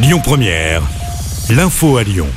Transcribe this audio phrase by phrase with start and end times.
[0.00, 0.82] Lyon Première,
[1.50, 2.28] l'info à Lyon.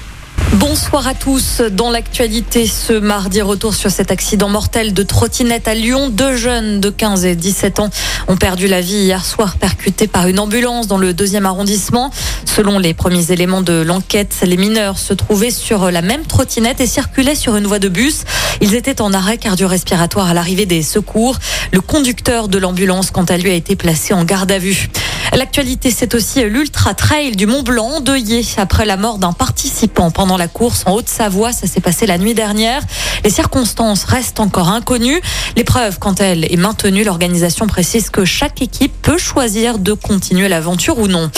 [0.54, 1.62] Bonsoir à tous.
[1.62, 6.10] Dans l'actualité, ce mardi, retour sur cet accident mortel de trottinette à Lyon.
[6.10, 7.92] Deux jeunes de 15 et 17 ans
[8.28, 12.10] ont perdu la vie hier soir percutés par une ambulance dans le deuxième arrondissement.
[12.46, 16.88] Selon les premiers éléments de l'enquête, les mineurs se trouvaient sur la même trottinette et
[16.88, 18.24] circulaient sur une voie de bus.
[18.62, 21.38] Ils étaient en arrêt cardio-respiratoire à l'arrivée des secours.
[21.72, 24.90] Le conducteur de l'ambulance, quant à lui, a été placé en garde à vue.
[25.34, 30.36] L'actualité, c'est aussi l'Ultra Trail du Mont Blanc, endeuillé après la mort d'un participant pendant
[30.36, 31.54] la course en Haute-Savoie.
[31.54, 32.82] Ça s'est passé la nuit dernière.
[33.24, 35.22] Les circonstances restent encore inconnues.
[35.56, 37.06] L'épreuve, quant à elle, est maintenue.
[37.06, 41.32] L'organisation précise que chaque équipe peut choisir de continuer l'aventure ou non.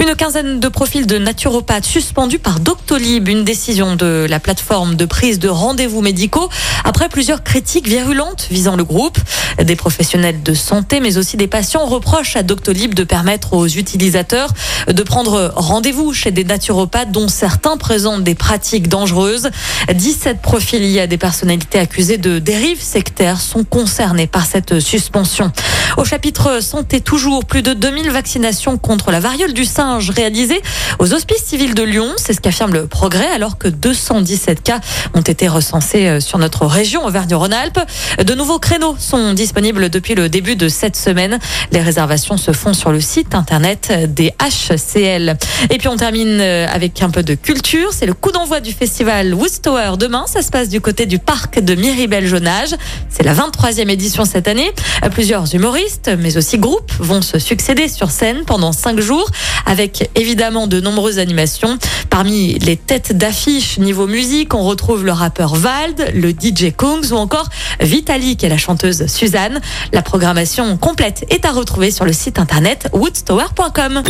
[0.00, 5.04] Une quinzaine de profils de naturopathes suspendus par Doctolib, une décision de la plateforme de
[5.04, 6.48] prise de rendez-vous médicaux
[6.84, 9.18] après plusieurs critiques virulentes visant le groupe.
[9.62, 14.54] Des professionnels de santé, mais aussi des patients reprochent à Doctolib de permettre aux utilisateurs
[14.88, 19.50] de prendre rendez-vous chez des naturopathes dont certains présentent des pratiques dangereuses.
[19.92, 25.52] 17 profils liés à des personnalités accusées de dérives sectaires sont concernés par cette suspension.
[25.96, 30.60] Au chapitre santé toujours, plus de 2000 vaccinations contre la variole du singe réalisées
[30.98, 32.08] aux hospices civils de Lyon.
[32.16, 34.80] C'est ce qu'affirme le progrès alors que 217 cas
[35.14, 37.80] ont été recensés euh, sur notre région Auvergne-Rhône-Alpes.
[38.24, 41.38] De nouveaux créneaux sont disponibles depuis le début de cette semaine.
[41.72, 45.36] Les réservations se font sur le site internet des HCL.
[45.70, 47.92] Et puis on termine euh, avec un peu de culture.
[47.92, 50.24] C'est le coup d'envoi du festival Woodstower demain.
[50.26, 52.74] Ça se passe du côté du parc de Miribel-Jonage.
[53.08, 54.70] C'est la 23e édition cette année.
[55.12, 55.80] Plusieurs humoristes,
[56.18, 59.28] mais aussi groupes, vont se succéder sur scène pendant cinq jours
[59.66, 61.78] avec évidemment de nombreuses animations.
[62.08, 67.16] Parmi les têtes d'affiche niveau musique, on retrouve le rappeur Vald, le DJ Kungs ou
[67.16, 67.48] encore
[67.80, 69.60] Vitalik et la chanteuse Suzanne.
[69.92, 74.02] La programmation complète est à retrouver sur le site internet woodstower.com.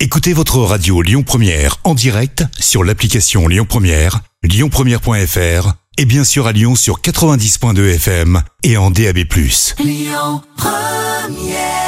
[0.00, 6.46] Écoutez votre radio Lyon Première en direct sur l'application Lyon Première, lyonpremière.fr et bien sûr
[6.46, 9.18] à Lyon sur 90.2 FM et en DAB+.
[9.80, 10.42] Lyon
[11.18, 11.87] Première